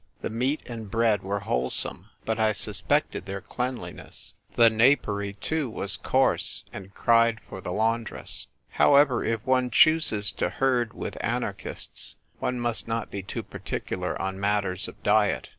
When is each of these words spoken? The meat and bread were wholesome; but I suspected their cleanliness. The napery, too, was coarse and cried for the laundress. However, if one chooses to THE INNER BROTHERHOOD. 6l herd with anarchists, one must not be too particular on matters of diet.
The 0.21 0.31
meat 0.31 0.63
and 0.65 0.89
bread 0.89 1.21
were 1.21 1.41
wholesome; 1.41 2.09
but 2.25 2.39
I 2.39 2.53
suspected 2.53 3.27
their 3.27 3.39
cleanliness. 3.39 4.33
The 4.55 4.67
napery, 4.67 5.33
too, 5.33 5.69
was 5.69 5.95
coarse 5.95 6.63
and 6.73 6.91
cried 6.91 7.39
for 7.47 7.61
the 7.61 7.71
laundress. 7.71 8.47
However, 8.69 9.23
if 9.23 9.45
one 9.45 9.69
chooses 9.69 10.31
to 10.31 10.45
THE 10.45 10.45
INNER 10.45 10.49
BROTHERHOOD. 10.49 10.55
6l 10.55 10.59
herd 10.59 10.93
with 10.93 11.17
anarchists, 11.23 12.15
one 12.39 12.59
must 12.59 12.87
not 12.87 13.11
be 13.11 13.21
too 13.21 13.43
particular 13.43 14.19
on 14.19 14.39
matters 14.39 14.87
of 14.87 15.03
diet. 15.03 15.49